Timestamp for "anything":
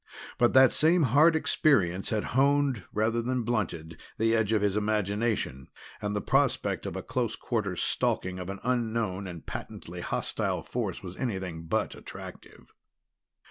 11.17-11.67